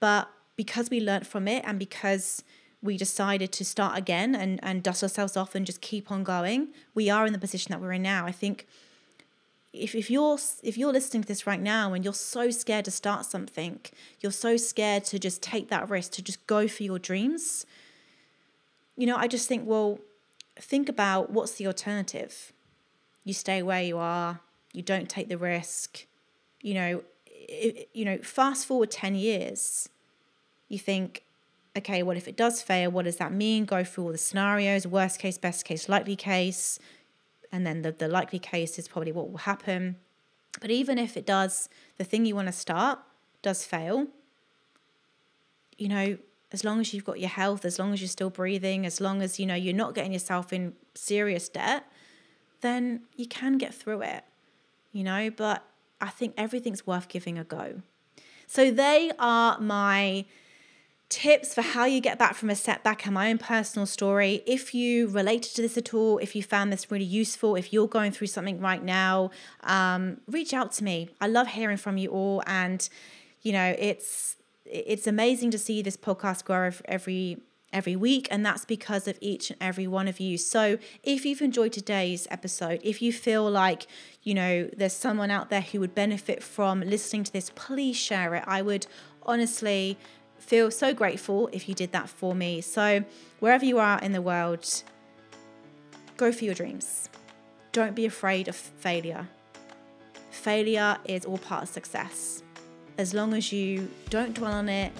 But 0.00 0.28
because 0.56 0.90
we 0.90 1.00
learned 1.00 1.26
from 1.26 1.48
it 1.48 1.64
and 1.66 1.78
because 1.78 2.42
we 2.82 2.96
decided 2.96 3.50
to 3.52 3.64
start 3.64 3.96
again 3.96 4.34
and 4.34 4.60
and 4.62 4.82
dust 4.82 5.02
ourselves 5.02 5.36
off 5.36 5.54
and 5.54 5.64
just 5.64 5.80
keep 5.80 6.10
on 6.10 6.22
going 6.22 6.68
we 6.94 7.10
are 7.10 7.26
in 7.26 7.32
the 7.32 7.38
position 7.38 7.70
that 7.72 7.80
we're 7.80 7.92
in 7.92 8.02
now. 8.02 8.26
I 8.26 8.32
think 8.32 8.66
if, 9.72 9.94
if 9.94 10.10
you're 10.10 10.38
if 10.62 10.76
you're 10.76 10.92
listening 10.92 11.22
to 11.22 11.28
this 11.28 11.46
right 11.46 11.60
now 11.60 11.92
and 11.92 12.04
you're 12.04 12.14
so 12.14 12.50
scared 12.50 12.84
to 12.86 12.90
start 12.90 13.26
something 13.26 13.80
you're 14.20 14.32
so 14.32 14.56
scared 14.56 15.04
to 15.04 15.18
just 15.18 15.42
take 15.42 15.68
that 15.68 15.88
risk 15.90 16.12
to 16.12 16.22
just 16.22 16.44
go 16.46 16.66
for 16.66 16.82
your 16.84 16.98
dreams 16.98 17.66
you 18.96 19.06
know 19.06 19.14
i 19.16 19.28
just 19.28 19.46
think 19.46 19.68
well 19.68 20.00
think 20.60 20.88
about 20.88 21.30
what's 21.30 21.52
the 21.52 21.66
alternative. 21.66 22.52
You 23.24 23.34
stay 23.34 23.62
where 23.62 23.82
you 23.82 23.98
are, 23.98 24.40
you 24.72 24.82
don't 24.82 25.08
take 25.08 25.28
the 25.28 25.38
risk. 25.38 26.06
You 26.60 26.74
know, 26.74 27.02
it, 27.26 27.88
you 27.92 28.04
know, 28.04 28.18
fast 28.18 28.66
forward 28.66 28.90
10 28.90 29.14
years, 29.14 29.88
you 30.68 30.78
think, 30.78 31.24
okay, 31.76 32.02
what 32.02 32.16
if 32.16 32.28
it 32.28 32.36
does 32.36 32.60
fail? 32.62 32.90
What 32.90 33.04
does 33.04 33.16
that 33.16 33.32
mean? 33.32 33.64
Go 33.64 33.84
through 33.84 34.04
all 34.04 34.12
the 34.12 34.18
scenarios, 34.18 34.86
worst 34.86 35.18
case, 35.18 35.38
best 35.38 35.64
case, 35.64 35.88
likely 35.88 36.16
case. 36.16 36.78
And 37.50 37.66
then 37.66 37.82
the, 37.82 37.92
the 37.92 38.08
likely 38.08 38.38
case 38.38 38.78
is 38.78 38.88
probably 38.88 39.12
what 39.12 39.30
will 39.30 39.38
happen. 39.38 39.96
But 40.60 40.70
even 40.70 40.98
if 40.98 41.16
it 41.16 41.24
does, 41.24 41.68
the 41.96 42.04
thing 42.04 42.26
you 42.26 42.34
want 42.34 42.48
to 42.48 42.52
start 42.52 42.98
does 43.42 43.64
fail, 43.64 44.06
you 45.76 45.88
know, 45.88 46.18
as 46.50 46.64
long 46.64 46.80
as 46.80 46.92
you've 46.92 47.04
got 47.04 47.20
your 47.20 47.28
health, 47.28 47.64
as 47.64 47.78
long 47.78 47.92
as 47.92 48.00
you're 48.00 48.08
still 48.08 48.30
breathing, 48.30 48.86
as 48.86 49.00
long 49.00 49.22
as 49.22 49.38
you 49.38 49.46
know 49.46 49.54
you're 49.54 49.74
not 49.74 49.94
getting 49.94 50.12
yourself 50.12 50.52
in 50.52 50.74
serious 50.94 51.48
debt, 51.48 51.84
then 52.60 53.02
you 53.16 53.26
can 53.26 53.58
get 53.58 53.74
through 53.74 54.02
it. 54.02 54.24
You 54.98 55.04
know, 55.04 55.30
but 55.30 55.62
I 56.00 56.08
think 56.08 56.34
everything's 56.36 56.84
worth 56.84 57.06
giving 57.06 57.38
a 57.38 57.44
go. 57.44 57.82
So 58.48 58.72
they 58.72 59.12
are 59.16 59.56
my 59.60 60.24
tips 61.08 61.54
for 61.54 61.62
how 61.62 61.84
you 61.84 62.00
get 62.00 62.18
back 62.18 62.34
from 62.34 62.50
a 62.50 62.56
setback 62.56 63.04
and 63.04 63.14
my 63.14 63.30
own 63.30 63.38
personal 63.38 63.86
story. 63.86 64.42
If 64.44 64.74
you 64.74 65.06
related 65.06 65.54
to 65.54 65.62
this 65.62 65.78
at 65.78 65.94
all, 65.94 66.18
if 66.18 66.34
you 66.34 66.42
found 66.42 66.72
this 66.72 66.90
really 66.90 67.04
useful, 67.04 67.54
if 67.54 67.72
you're 67.72 67.86
going 67.86 68.10
through 68.10 68.26
something 68.26 68.60
right 68.60 68.82
now, 68.82 69.30
um, 69.62 70.20
reach 70.26 70.52
out 70.52 70.72
to 70.72 70.82
me. 70.82 71.10
I 71.20 71.28
love 71.28 71.46
hearing 71.46 71.76
from 71.76 71.96
you 71.96 72.10
all, 72.10 72.42
and 72.48 72.88
you 73.42 73.52
know, 73.52 73.76
it's 73.78 74.34
it's 74.64 75.06
amazing 75.06 75.52
to 75.52 75.58
see 75.58 75.80
this 75.80 75.96
podcast 75.96 76.44
grow 76.44 76.72
every 76.86 77.38
every 77.72 77.96
week 77.96 78.28
and 78.30 78.44
that's 78.44 78.64
because 78.64 79.06
of 79.06 79.18
each 79.20 79.50
and 79.50 79.58
every 79.60 79.86
one 79.86 80.08
of 80.08 80.20
you. 80.20 80.38
So 80.38 80.78
if 81.02 81.24
you've 81.24 81.42
enjoyed 81.42 81.72
today's 81.72 82.26
episode 82.30 82.80
if 82.82 83.02
you 83.02 83.12
feel 83.12 83.48
like 83.50 83.86
you 84.22 84.34
know 84.34 84.68
there's 84.76 84.92
someone 84.92 85.30
out 85.30 85.50
there 85.50 85.60
who 85.60 85.80
would 85.80 85.94
benefit 85.94 86.42
from 86.42 86.80
listening 86.80 87.24
to 87.24 87.32
this 87.32 87.50
please 87.54 87.96
share 87.96 88.34
it. 88.34 88.44
I 88.46 88.62
would 88.62 88.86
honestly 89.22 89.98
feel 90.38 90.70
so 90.70 90.94
grateful 90.94 91.48
if 91.52 91.68
you 91.68 91.74
did 91.74 91.92
that 91.92 92.08
for 92.08 92.34
me. 92.34 92.60
So 92.60 93.04
wherever 93.40 93.64
you 93.64 93.78
are 93.78 93.98
in 94.00 94.12
the 94.12 94.22
world 94.22 94.82
go 96.16 96.32
for 96.32 96.44
your 96.44 96.54
dreams. 96.54 97.08
Don't 97.72 97.94
be 97.94 98.04
afraid 98.04 98.48
of 98.48 98.56
failure. 98.56 99.28
Failure 100.30 100.98
is 101.04 101.24
all 101.24 101.38
part 101.38 101.62
of 101.62 101.68
success. 101.68 102.42
As 102.98 103.14
long 103.14 103.34
as 103.34 103.52
you 103.52 103.88
don't 104.10 104.34
dwell 104.34 104.52
on 104.52 104.68
it, 104.68 104.92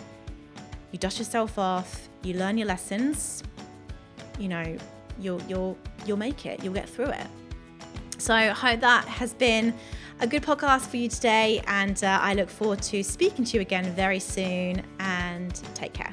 you 0.92 0.98
dust 0.98 1.18
yourself 1.18 1.58
off, 1.58 2.07
you 2.22 2.34
learn 2.34 2.58
your 2.58 2.66
lessons, 2.66 3.42
you 4.38 4.48
know, 4.48 4.76
you'll 5.20 5.42
you'll 5.48 5.76
you'll 6.06 6.16
make 6.16 6.46
it. 6.46 6.62
You'll 6.62 6.74
get 6.74 6.88
through 6.88 7.10
it. 7.10 7.26
So 8.18 8.34
I 8.34 8.46
hope 8.48 8.80
that 8.80 9.04
has 9.06 9.32
been 9.32 9.72
a 10.20 10.26
good 10.26 10.42
podcast 10.42 10.88
for 10.88 10.96
you 10.96 11.08
today, 11.08 11.62
and 11.66 12.02
uh, 12.02 12.18
I 12.20 12.34
look 12.34 12.50
forward 12.50 12.82
to 12.82 13.02
speaking 13.04 13.44
to 13.44 13.56
you 13.56 13.60
again 13.60 13.84
very 13.94 14.18
soon. 14.18 14.82
And 14.98 15.54
take 15.74 15.92
care. 15.92 16.12